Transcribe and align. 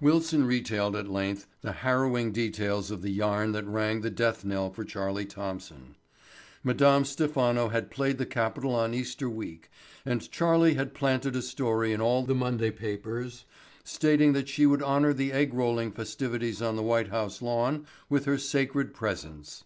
Wilson 0.00 0.44
retailed 0.44 0.96
at 0.96 1.06
length 1.06 1.46
the 1.60 1.70
harrowing 1.70 2.32
details 2.32 2.90
of 2.90 3.00
the 3.00 3.12
yarn 3.12 3.52
that 3.52 3.64
rang 3.64 4.00
the 4.00 4.10
death 4.10 4.44
knell 4.44 4.70
for 4.72 4.82
Charlie 4.84 5.24
Thompson. 5.24 5.94
Madame 6.64 7.04
Stephano 7.04 7.68
had 7.68 7.88
played 7.88 8.18
the 8.18 8.26
capital 8.26 8.74
on 8.74 8.92
Easter 8.92 9.30
week 9.30 9.70
and 10.04 10.28
Charlie 10.32 10.74
had 10.74 10.94
planted 10.94 11.36
a 11.36 11.42
story 11.42 11.92
in 11.92 12.00
all 12.00 12.24
the 12.26 12.34
Monday 12.34 12.72
papers 12.72 13.44
stating 13.84 14.32
that 14.32 14.48
she 14.48 14.66
would 14.66 14.82
honor 14.82 15.12
the 15.14 15.30
egg 15.30 15.54
rolling 15.54 15.92
festivities 15.92 16.60
on 16.60 16.74
the 16.74 16.82
White 16.82 17.10
House 17.10 17.40
lawn 17.40 17.86
with 18.08 18.24
her 18.24 18.36
sacred 18.36 18.92
presence. 18.92 19.62